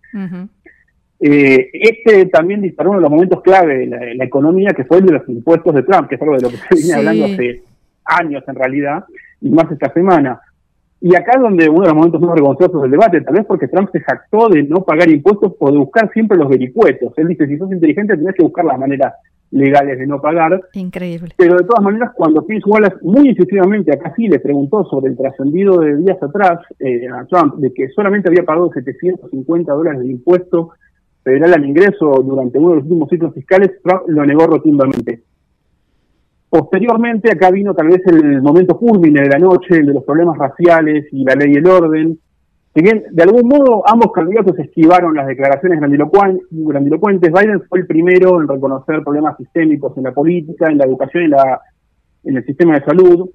Eh, 1.21 1.71
este 1.73 2.27
también 2.27 2.63
disparó 2.63 2.91
uno 2.91 3.01
de 3.01 3.03
los 3.03 3.11
momentos 3.11 3.43
clave 3.43 3.87
de 3.87 4.15
la, 4.15 4.25
economía, 4.25 4.71
que 4.71 4.85
fue 4.85 4.99
el 4.99 5.07
de 5.07 5.15
los 5.15 5.29
impuestos 5.29 5.75
de 5.75 5.83
Trump, 5.83 6.09
que 6.09 6.15
es 6.15 6.23
algo 6.23 6.37
de 6.37 6.43
lo 6.43 6.49
que 6.49 6.57
se 6.57 6.75
viene 6.75 6.95
hablando 6.95 7.25
hace 7.25 7.63
años 8.05 8.45
en 8.47 8.55
realidad, 8.55 9.05
y 9.41 9.51
más 9.51 9.71
esta 9.71 9.93
semana. 9.93 10.41
Y 11.01 11.15
acá 11.15 11.33
es 11.37 11.41
donde 11.41 11.69
uno 11.69 11.83
de 11.83 11.89
los 11.89 11.97
momentos 11.97 12.21
más 12.21 12.35
vergonzosos 12.35 12.83
del 12.83 12.91
debate, 12.91 13.21
tal 13.21 13.35
vez 13.35 13.47
porque 13.47 13.69
Trump 13.69 13.89
se 13.93 14.01
jactó 14.01 14.49
de 14.49 14.65
no 14.65 14.83
pagar 14.85 15.09
impuestos 15.09 15.53
o 15.59 15.71
de 15.71 15.79
buscar 15.79 16.11
siempre 16.13 16.37
los 16.37 16.49
vericuetos. 16.49 17.13
Él 17.17 17.29
dice, 17.29 17.47
si 17.47 17.57
sos 17.57 17.71
inteligente 17.71 18.17
tenés 18.17 18.35
que 18.35 18.43
buscar 18.43 18.65
las 18.65 18.79
maneras 18.79 19.15
legales 19.51 19.99
de 19.99 20.07
no 20.07 20.21
pagar. 20.21 20.61
Increíble. 20.75 21.35
Pero 21.37 21.57
de 21.57 21.65
todas 21.65 21.83
maneras, 21.83 22.13
cuando 22.15 22.45
Chris 22.45 22.65
Wallace 22.67 22.97
muy 23.03 23.31
incisivamente 23.31 23.93
acá 23.93 24.13
sí 24.17 24.29
le 24.29 24.41
preguntó 24.41 24.85
sobre 24.85 25.11
el 25.11 25.17
trascendido 25.17 25.79
de 25.79 25.97
días 25.97 26.23
atrás 26.23 26.61
eh, 26.79 27.09
a 27.09 27.25
Trump, 27.27 27.57
de 27.57 27.73
que 27.73 27.89
solamente 27.91 28.29
había 28.29 28.45
pagado 28.45 28.71
750 28.73 29.73
dólares 29.73 30.01
de 30.01 30.09
impuesto 30.09 30.71
federal 31.23 31.55
al 31.55 31.67
ingreso 31.67 32.23
durante 32.25 32.59
uno 32.59 32.71
de 32.71 32.75
los 32.77 32.85
últimos 32.85 33.09
ciclos 33.11 33.35
fiscales, 33.35 33.73
Trump 33.83 34.03
lo 34.09 34.25
negó 34.25 34.47
rotundamente. 34.47 35.23
Posteriormente, 36.51 37.31
acá 37.31 37.51
vino 37.51 37.75
tal 37.75 37.89
vez 37.89 38.01
el 38.07 38.41
momento 38.41 38.79
culmine 38.79 39.21
de 39.21 39.29
la 39.29 39.39
noche, 39.39 39.77
el 39.77 39.87
de 39.87 39.95
los 39.95 40.05
problemas 40.05 40.39
raciales 40.39 41.07
y 41.13 41.25
la 41.25 41.35
ley 41.35 41.53
y 41.53 41.59
el 41.59 41.67
orden, 41.67 42.19
si 42.75 42.83
bien, 42.83 43.05
de 43.11 43.23
algún 43.23 43.49
modo, 43.49 43.83
ambos 43.87 44.13
candidatos 44.13 44.59
esquivaron 44.59 45.15
las 45.15 45.27
declaraciones 45.27 45.81
grandilocuentes, 45.81 47.33
Biden 47.33 47.63
fue 47.69 47.81
el 47.81 47.87
primero 47.87 48.41
en 48.41 48.49
reconocer 48.49 49.03
problemas 49.03 49.37
sistémicos 49.37 49.97
en 49.97 50.05
la 50.05 50.13
política, 50.13 50.69
en 50.69 50.79
la 50.79 50.85
educación 50.85 51.25
y 51.25 51.29
la, 51.29 51.61
en 52.25 52.37
el 52.37 52.45
sistema 52.45 52.75
de 52.75 52.85
salud. 52.85 53.31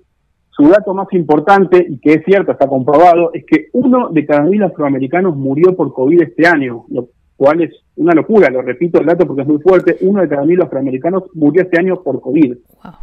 Su 0.50 0.70
dato 0.70 0.94
más 0.94 1.08
importante, 1.14 1.84
y 1.90 2.00
que 2.00 2.14
es 2.14 2.26
cierto, 2.26 2.52
está 2.52 2.68
comprobado, 2.68 3.32
es 3.34 3.44
que 3.46 3.68
uno 3.74 4.10
de 4.10 4.26
cada 4.26 4.44
mil 4.44 4.62
afroamericanos 4.62 5.36
murió 5.36 5.76
por 5.76 5.92
COVID 5.94 6.22
este 6.22 6.48
año, 6.48 6.86
lo 6.90 7.10
cual 7.36 7.64
es 7.64 7.72
una 7.96 8.14
locura, 8.14 8.50
lo 8.52 8.62
repito 8.62 9.00
el 9.00 9.08
dato 9.08 9.26
porque 9.26 9.42
es 9.42 9.48
muy 9.48 9.60
fuerte, 9.60 9.98
uno 10.02 10.22
de 10.22 10.30
cada 10.30 10.46
mil 10.46 10.62
afroamericanos 10.62 11.24
murió 11.34 11.64
este 11.64 11.80
año 11.80 12.04
por 12.04 12.22
COVID. 12.22 12.56
Wow. 12.84 12.94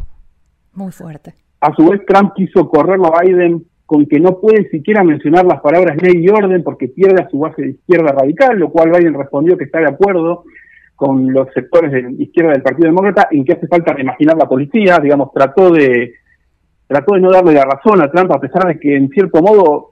Muy 0.73 0.91
fuerte. 0.91 1.33
A 1.59 1.75
su 1.75 1.89
vez, 1.89 2.01
Trump 2.07 2.33
quiso 2.33 2.69
correrlo 2.69 3.13
a 3.13 3.21
Biden 3.21 3.65
con 3.91 4.05
que 4.05 4.21
no 4.21 4.39
puede 4.39 4.69
siquiera 4.69 5.03
mencionar 5.03 5.43
las 5.43 5.59
palabras 5.59 6.01
ley 6.01 6.23
y 6.23 6.29
orden 6.29 6.63
porque 6.63 6.87
pierde 6.87 7.21
a 7.21 7.29
su 7.29 7.39
base 7.39 7.61
de 7.61 7.69
izquierda 7.71 8.13
radical, 8.13 8.57
lo 8.57 8.69
cual 8.69 8.89
Biden 8.89 9.13
respondió 9.13 9.57
que 9.57 9.65
está 9.65 9.79
de 9.79 9.89
acuerdo 9.89 10.45
con 10.95 11.33
los 11.33 11.49
sectores 11.53 11.91
de 11.91 12.23
izquierda 12.23 12.53
del 12.53 12.61
Partido 12.61 12.87
Demócrata 12.87 13.27
en 13.31 13.43
que 13.43 13.51
hace 13.51 13.67
falta 13.67 13.91
reimaginar 13.91 14.37
la 14.37 14.47
policía, 14.47 14.97
digamos, 15.03 15.33
trató 15.33 15.71
de 15.71 16.13
trató 16.87 17.15
de 17.15 17.19
no 17.19 17.31
darle 17.31 17.51
la 17.51 17.65
razón 17.65 18.01
a 18.01 18.09
Trump 18.09 18.31
a 18.31 18.39
pesar 18.39 18.65
de 18.65 18.79
que 18.79 18.95
en 18.95 19.09
cierto 19.09 19.41
modo 19.41 19.91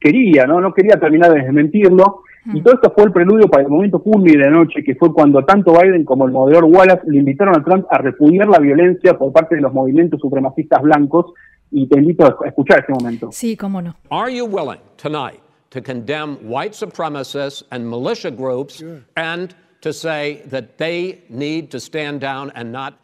quería, 0.00 0.46
¿no? 0.46 0.62
No 0.62 0.72
quería 0.72 0.98
terminar 0.98 1.32
de 1.32 1.42
desmentirlo. 1.42 2.22
Y 2.50 2.62
todo 2.62 2.76
esto 2.76 2.92
fue 2.94 3.04
el 3.04 3.12
preludio 3.12 3.48
para 3.48 3.64
el 3.64 3.68
momento 3.68 4.02
culmine 4.02 4.38
de 4.38 4.50
la 4.50 4.56
noche, 4.56 4.82
que 4.82 4.94
fue 4.94 5.12
cuando 5.12 5.44
tanto 5.44 5.74
Biden 5.78 6.06
como 6.06 6.24
el 6.24 6.32
moderador 6.32 6.64
Wallace 6.64 7.02
le 7.08 7.18
invitaron 7.18 7.56
a 7.56 7.62
Trump 7.62 7.84
a 7.90 7.98
repudiar 7.98 8.48
la 8.48 8.58
violencia 8.58 9.18
por 9.18 9.32
parte 9.34 9.56
de 9.56 9.60
los 9.60 9.74
movimientos 9.74 10.18
supremacistas 10.18 10.80
blancos. 10.80 11.34
Y 11.70 11.88
te 11.88 11.98
invito 11.98 12.24
a 12.24 12.48
escuchar 12.48 12.80
ese 12.80 12.92
momento. 12.92 13.28
Sí, 13.32 13.56
cómo 13.56 13.82
no. 13.82 13.96
Are 14.10 14.32
you 14.32 14.46
willing 14.46 14.80
tonight 14.96 15.40
to 15.70 15.82
condemn 15.82 16.36
white 16.42 16.74
supremacists 16.74 17.64
and 17.70 17.88
militia 17.88 18.30
groups 18.30 18.82
and 19.16 19.54
to 19.80 19.92
say 19.92 20.42
that 20.50 20.78
they 20.78 21.24
need 21.28 21.70
to 21.70 21.78
stand 21.78 22.20
down 22.20 22.52
and 22.54 22.72
not 22.72 22.94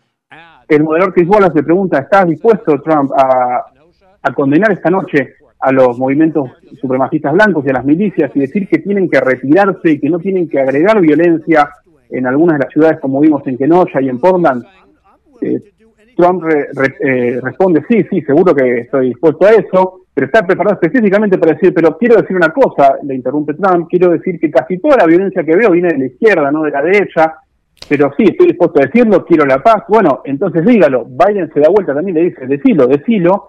el 0.69 0.83
moderador 0.85 1.13
Chris 1.13 1.29
Wallace 1.29 1.55
le 1.55 1.63
pregunta, 1.63 1.99
¿estás 1.99 2.27
dispuesto, 2.27 2.81
Trump, 2.81 3.13
a, 3.13 3.67
a 4.23 4.33
condenar 4.33 4.73
esta 4.73 4.89
noche 4.89 5.35
a 5.59 5.71
los 5.71 5.99
movimientos 5.99 6.51
supremacistas 6.81 7.33
blancos 7.35 7.65
y 7.67 7.71
a 7.71 7.75
las 7.75 7.85
milicias 7.85 8.31
y 8.35 8.41
decir 8.41 8.69
que 8.69 8.79
tienen 8.79 9.09
que 9.09 9.21
retirarse 9.21 9.93
y 9.93 10.01
que 10.01 10.11
no 10.11 10.19
tienen 10.19 10.49
que 10.49 10.61
agregar 10.61 11.01
violencia 11.01 11.71
en 12.11 12.27
algunas 12.27 12.59
de 12.59 12.65
las 12.65 12.73
ciudades 12.73 13.01
como 13.01 13.21
vimos 13.21 13.47
en 13.47 13.57
Kenosha 13.57 14.01
y 14.01 14.09
en 14.09 14.19
Portland. 14.19 14.65
Eh, 15.41 15.72
Trump 16.23 16.45
eh, 16.49 17.41
responde, 17.43 17.83
sí, 17.89 18.07
sí, 18.09 18.23
seguro 18.23 18.55
que 18.55 18.83
estoy 18.83 19.09
dispuesto 19.09 19.45
a 19.45 19.51
eso, 19.51 20.03
pero 20.15 20.27
está 20.27 20.47
preparado 20.47 20.79
específicamente 20.81 21.37
para 21.37 21.55
decir, 21.55 21.75
pero 21.75 21.99
quiero 21.99 22.17
decir 22.17 22.37
una 22.37 22.51
cosa, 22.51 22.97
le 23.03 23.17
interrumpe 23.17 23.55
Trump, 23.55 23.89
quiero 23.91 24.11
decir 24.11 24.39
que 24.39 24.51
casi 24.51 24.79
toda 24.79 24.99
la 24.99 25.07
violencia 25.07 25.43
que 25.43 25.57
veo 25.57 25.73
viene 25.73 25.89
de 25.89 25.99
la 25.99 26.07
izquierda, 26.07 26.53
no 26.53 26.63
de 26.63 26.71
la 26.71 26.83
derecha, 26.83 27.35
pero 27.89 28.13
sí, 28.17 28.25
estoy 28.25 28.49
dispuesto 28.49 28.81
a 28.81 28.87
decirlo, 28.87 29.25
quiero 29.25 29.45
la 29.45 29.61
paz. 29.61 29.83
Bueno, 29.89 30.23
entonces 30.25 30.65
dígalo. 30.65 31.05
Biden 31.05 31.51
se 31.53 31.61
da 31.61 31.69
vuelta 31.69 31.93
también 31.93 32.17
le 32.17 32.25
dice, 32.25 32.47
decilo, 32.47 32.87
decilo. 32.87 33.49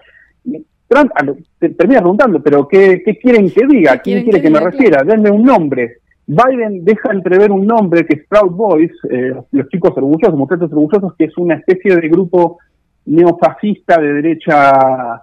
Trump 0.88 1.12
termina 1.60 2.00
preguntando, 2.00 2.42
pero 2.42 2.68
¿qué, 2.68 3.04
quieren 3.22 3.52
que 3.52 3.68
diga? 3.68 4.00
¿Quién 4.00 4.24
quiere 4.24 4.42
que, 4.42 4.50
me 4.50 4.60
refiera? 4.60 5.04
Denme 5.04 5.30
un 5.30 5.44
nombre. 5.44 5.98
Biden 6.26 6.86
deja 6.86 7.12
entrever 7.12 7.52
un 7.52 7.68
nombre 7.68 8.06
que 8.06 8.16
es 8.16 8.28
Proud 8.28 8.52
Boys, 8.52 8.92
eh, 9.10 9.34
los 9.52 9.68
chicos 9.70 9.92
orgullosos, 9.96 10.38
muchachos 10.38 10.72
orgullosos, 10.72 11.16
que 11.16 11.26
es 11.26 11.38
una 11.38 11.56
especie 11.56 11.96
de 11.96 12.08
grupo 12.08 12.60
neofascista 13.06 14.00
de 14.00 14.14
derecha 14.14 15.22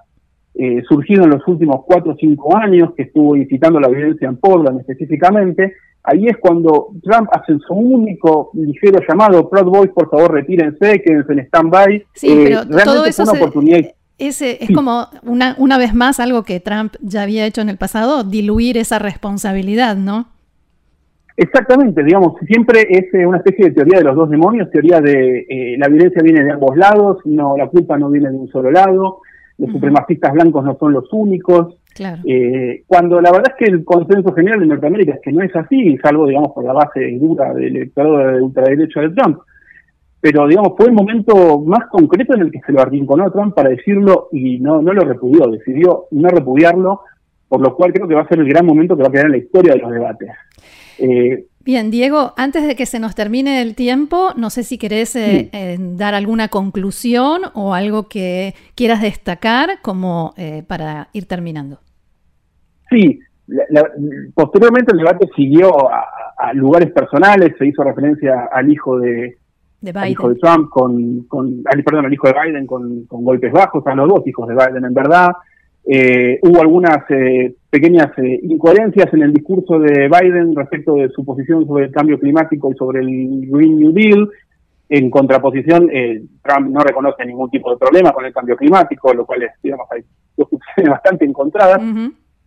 eh, 0.55 0.83
surgido 0.87 1.25
en 1.25 1.31
los 1.31 1.47
últimos 1.49 1.85
cuatro 1.87 2.13
o 2.13 2.17
cinco 2.17 2.57
años, 2.57 2.93
que 2.95 3.05
estuvo 3.05 3.35
incitando 3.37 3.81
la 3.81 3.89
violencia 3.89 4.29
en 4.29 4.37
Portland 4.37 4.81
específicamente. 4.81 5.75
Ahí 6.03 6.27
es 6.27 6.37
cuando 6.39 6.89
Trump 7.03 7.29
hace 7.33 7.59
su 7.67 7.75
único 7.75 8.51
ligero 8.55 9.01
llamado, 9.07 9.49
Proud 9.49 9.71
Boys, 9.71 9.91
por 9.93 10.11
favor, 10.11 10.33
retírense, 10.33 11.01
quédense 11.03 11.33
en 11.33 11.39
stand-by. 11.41 12.07
Sí, 12.15 12.43
pero 12.45 12.63
eh, 12.63 12.85
todo 12.85 13.05
eso 13.05 13.23
es 13.23 13.29
una 13.29 13.39
oportunidad. 13.39 13.81
Ese 14.19 14.63
es 14.63 14.71
como 14.75 15.07
una, 15.23 15.55
una 15.57 15.79
vez 15.79 15.95
más 15.95 16.21
algo 16.21 16.43
que 16.43 16.61
Trump 16.61 16.95
ya 17.01 17.23
había 17.23 17.47
hecho 17.47 17.63
en 17.63 17.71
el 17.71 17.79
pasado, 17.79 18.23
diluir 18.23 18.77
esa 18.77 18.99
responsabilidad, 18.99 19.97
¿no? 19.97 20.27
Exactamente, 21.43 22.05
digamos, 22.05 22.35
siempre 22.47 22.87
es 22.91 23.15
eh, 23.15 23.25
una 23.25 23.39
especie 23.39 23.65
de 23.65 23.71
teoría 23.71 24.01
de 24.01 24.05
los 24.05 24.15
dos 24.15 24.29
demonios, 24.29 24.71
teoría 24.71 25.01
de 25.01 25.47
eh, 25.49 25.77
la 25.79 25.89
violencia 25.89 26.21
viene 26.23 26.45
de 26.45 26.53
ambos 26.53 26.77
lados, 26.77 27.17
no, 27.25 27.57
la 27.57 27.67
culpa 27.67 27.97
no 27.97 28.11
viene 28.11 28.29
de 28.29 28.37
un 28.37 28.49
solo 28.49 28.71
lado, 28.71 29.23
los 29.57 29.73
supremacistas 29.73 30.35
blancos 30.35 30.63
no 30.63 30.77
son 30.79 30.93
los 30.93 31.11
únicos. 31.11 31.79
Eh, 32.27 32.85
cuando 32.87 33.23
la 33.23 33.33
verdad 33.33 33.55
es 33.57 33.65
que 33.67 33.73
el 33.73 33.87
consenso 33.87 34.35
general 34.35 34.61
de 34.61 34.67
Norteamérica 34.67 35.15
es 35.15 35.21
que 35.23 35.33
no 35.33 35.43
es 35.43 35.57
así, 35.57 35.97
salvo, 36.03 36.27
digamos, 36.27 36.53
por 36.53 36.63
la 36.63 36.75
base 36.75 37.11
dura 37.19 37.55
del 37.55 37.75
electorado 37.75 38.19
de 38.19 38.43
ultraderecha 38.43 39.01
de 39.01 39.09
Trump. 39.09 39.39
Pero, 40.21 40.47
digamos, 40.47 40.75
fue 40.77 40.89
el 40.89 40.93
momento 40.93 41.59
más 41.61 41.89
concreto 41.89 42.35
en 42.35 42.43
el 42.43 42.51
que 42.51 42.61
se 42.67 42.73
lo 42.73 42.83
arrinconó 42.83 43.31
Trump 43.31 43.55
para 43.55 43.71
decirlo 43.71 44.29
y 44.31 44.59
no, 44.59 44.83
no 44.83 44.93
lo 44.93 45.07
repudió, 45.07 45.47
decidió 45.47 46.05
no 46.11 46.29
repudiarlo, 46.29 47.01
por 47.49 47.63
lo 47.63 47.75
cual 47.75 47.95
creo 47.95 48.07
que 48.07 48.15
va 48.15 48.23
a 48.25 48.29
ser 48.29 48.41
el 48.41 48.49
gran 48.51 48.67
momento 48.67 48.95
que 48.95 49.05
va 49.05 49.09
a 49.09 49.13
quedar 49.13 49.25
en 49.25 49.33
la 49.33 49.39
historia 49.39 49.73
de 49.73 49.81
los 49.81 49.91
debates. 49.91 50.29
Eh, 51.01 51.47
Bien, 51.63 51.91
Diego, 51.91 52.33
antes 52.39 52.67
de 52.67 52.75
que 52.75 52.87
se 52.87 52.99
nos 52.99 53.15
termine 53.15 53.61
el 53.61 53.75
tiempo, 53.75 54.31
no 54.35 54.49
sé 54.49 54.65
si 54.65 54.79
querés 54.79 55.15
eh, 55.15 55.51
eh, 55.53 55.77
dar 55.79 56.15
alguna 56.15 56.49
conclusión 56.49 57.43
o 57.55 57.75
algo 57.75 58.09
que 58.09 58.55
quieras 58.75 59.03
destacar 59.03 59.81
como 59.83 60.35
para 60.67 61.09
ir 61.13 61.27
terminando. 61.27 61.81
Sí, 62.89 63.21
posteriormente 64.35 64.93
el 64.93 64.99
debate 64.99 65.29
siguió 65.37 65.71
a, 65.91 66.55
lugares 66.55 66.91
personales, 66.93 67.53
se 67.59 67.67
hizo 67.67 67.85
referencia 67.85 68.49
al 68.51 68.73
hijo 68.73 68.99
de, 68.99 69.37
hijo 70.09 70.31
de 70.31 70.37
Trump 70.37 70.71
con, 70.71 71.25
con 71.25 71.63
perdón, 71.63 72.07
al 72.07 72.13
hijo 72.13 72.27
de 72.27 72.35
Biden 72.43 72.67
con, 72.67 73.05
con 73.05 73.23
golpes 73.23 73.53
bajos, 73.53 73.87
a 73.87 73.95
los 73.95 74.09
dos 74.09 74.27
hijos 74.27 74.49
de 74.49 74.55
Biden 74.55 74.87
en 74.87 74.95
verdad. 74.95 75.29
Eh, 75.85 76.39
hubo 76.43 76.61
algunas 76.61 76.99
eh, 77.11 77.55
pequeñas 77.71 78.11
eh, 78.19 78.41
incoherencias 78.43 79.13
en 79.15 79.23
el 79.23 79.33
discurso 79.33 79.79
de 79.79 80.09
Biden 80.09 80.55
respecto 80.57 80.95
de 80.97 81.09
su 81.11 81.25
posición 81.25 81.67
sobre 81.67 81.87
el 81.87 81.93
cambio 81.93 82.19
climático 82.19 82.71
y 82.71 82.77
sobre 82.77 83.01
el 83.01 83.49
Green 83.49 83.79
New 83.79 83.93
Deal. 83.93 84.29
En 84.89 85.09
contraposición, 85.09 85.89
Trump 86.43 86.69
no 86.69 86.81
reconoce 86.81 87.25
ningún 87.25 87.49
tipo 87.49 87.71
de 87.71 87.77
problema 87.77 88.11
con 88.13 88.25
el 88.25 88.33
cambio 88.33 88.57
climático, 88.57 89.15
lo 89.15 89.25
cual 89.25 89.45
es, 89.45 89.53
digamos, 89.63 89.87
hay 89.93 90.03
dos 90.37 90.49
bastante 90.91 91.25
encontradas. 91.25 91.81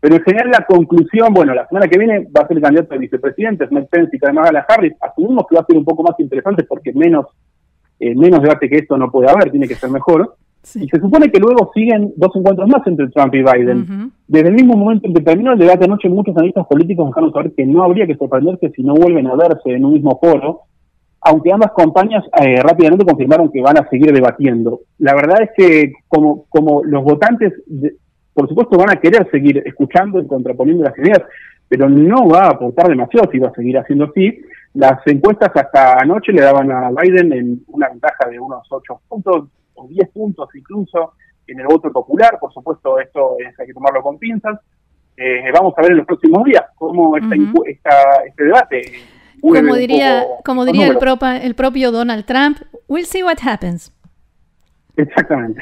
Pero 0.01 0.15
en 0.17 0.23
general 0.23 0.51
la 0.51 0.65
conclusión, 0.65 1.33
bueno, 1.33 1.53
la 1.53 1.65
semana 1.69 1.87
que 1.87 1.97
viene 1.97 2.27
va 2.35 2.41
a 2.41 2.47
ser 2.47 2.57
el 2.57 2.63
candidato 2.63 2.93
de 2.93 2.99
vicepresidente, 2.99 3.65
Mike 3.71 3.87
Pence 3.89 4.17
y 4.17 4.25
además 4.25 4.51
la 4.51 4.65
Harris. 4.67 4.93
Asumimos 4.99 5.45
que 5.47 5.55
va 5.55 5.61
a 5.61 5.65
ser 5.65 5.77
un 5.77 5.85
poco 5.85 6.03
más 6.03 6.19
interesante 6.19 6.65
porque 6.65 6.91
menos, 6.91 7.27
menos 7.97 8.41
debate 8.41 8.69
que 8.69 8.79
esto 8.79 8.97
no 8.97 9.09
puede 9.09 9.31
haber, 9.31 9.49
tiene 9.49 9.69
que 9.69 9.75
ser 9.75 9.89
mejor. 9.89 10.35
Y 10.75 10.87
se 10.87 10.99
supone 10.99 11.29
que 11.29 11.39
luego 11.39 11.71
siguen 11.73 12.13
dos 12.15 12.33
encuentros 12.35 12.69
más 12.69 12.85
entre 12.87 13.09
Trump 13.09 13.35
y 13.35 13.43
Biden. 13.43 14.11
Desde 14.27 14.47
el 14.47 14.55
mismo 14.55 14.75
momento 14.75 15.07
en 15.07 15.13
que 15.13 15.21
terminó 15.21 15.51
el 15.51 15.59
debate 15.59 15.85
anoche, 15.85 16.07
muchos 16.07 16.35
analistas 16.37 16.65
políticos 16.67 17.07
dejaron 17.07 17.33
saber 17.33 17.51
que 17.55 17.65
no 17.65 17.83
habría 17.83 18.07
que 18.07 18.15
sorprenderse 18.15 18.71
si 18.71 18.81
no 18.81 18.93
vuelven 18.93 19.27
a 19.27 19.35
verse 19.35 19.71
en 19.71 19.83
un 19.83 19.93
mismo 19.93 20.17
foro, 20.21 20.61
aunque 21.19 21.51
ambas 21.51 21.71
compañías 21.71 22.23
eh, 22.41 22.61
rápidamente 22.61 23.05
confirmaron 23.05 23.51
que 23.51 23.61
van 23.61 23.77
a 23.77 23.87
seguir 23.89 24.13
debatiendo. 24.13 24.81
La 24.99 25.13
verdad 25.13 25.41
es 25.41 25.49
que 25.55 25.93
como, 26.07 26.45
como 26.49 26.83
los 26.83 27.03
votantes, 27.03 27.53
por 28.33 28.47
supuesto, 28.47 28.77
van 28.77 28.91
a 28.91 28.99
querer 28.99 29.29
seguir 29.31 29.61
escuchando 29.65 30.19
y 30.19 30.27
contraponiendo 30.27 30.83
las 30.85 30.97
ideas, 30.97 31.21
pero 31.67 31.89
no 31.89 32.27
va 32.27 32.45
a 32.45 32.51
aportar 32.51 32.87
demasiado 32.87 33.29
si 33.31 33.39
va 33.39 33.49
a 33.49 33.53
seguir 33.53 33.77
haciendo 33.77 34.05
así. 34.05 34.39
Las 34.73 35.05
encuestas 35.07 35.51
hasta 35.55 35.99
anoche 35.99 36.31
le 36.31 36.41
daban 36.41 36.71
a 36.71 36.89
Biden 36.89 37.33
en 37.33 37.61
una 37.67 37.89
ventaja 37.89 38.29
de 38.29 38.39
unos 38.39 38.65
8 38.69 39.01
puntos, 39.07 39.49
o 39.75 39.87
10 39.87 40.09
puntos 40.11 40.49
incluso 40.55 41.13
en 41.47 41.59
el 41.59 41.67
voto 41.67 41.91
popular. 41.91 42.37
Por 42.39 42.53
supuesto, 42.53 42.99
esto 42.99 43.35
es, 43.39 43.59
hay 43.59 43.67
que 43.67 43.73
tomarlo 43.73 44.01
con 44.01 44.17
pinzas. 44.17 44.59
Eh, 45.15 45.51
vamos 45.53 45.73
a 45.77 45.81
ver 45.81 45.91
en 45.91 45.97
los 45.97 46.07
próximos 46.07 46.43
días 46.43 46.63
cómo 46.75 47.15
está 47.17 48.23
este 48.25 48.43
debate. 48.43 48.81
Como 49.41 49.75
diría, 49.75 50.25
como 50.45 50.65
diría 50.65 50.87
el, 50.87 50.97
el 51.41 51.55
propio 51.55 51.91
Donald 51.91 52.25
Trump, 52.25 52.59
we'll 52.87 53.05
see 53.05 53.23
what 53.23 53.37
happens. 53.43 53.91
Exactamente. 54.95 55.61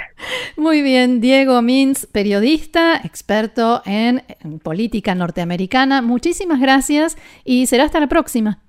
Muy 0.57 0.81
bien, 0.81 1.21
Diego 1.21 1.61
Mins, 1.61 2.05
periodista, 2.05 2.97
experto 2.97 3.81
en, 3.85 4.23
política 4.61 5.15
norteamericana. 5.15 6.01
Muchísimas 6.01 6.59
gracias 6.59 7.17
y 7.45 7.65
será 7.67 7.85
hasta 7.85 7.99
la 7.99 8.07
próxima. 8.07 8.59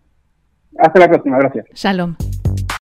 Hasta 0.79 1.01
la 1.01 1.09
próxima, 1.09 1.39
gracias. 1.39 1.67
Shalom. 1.75 2.17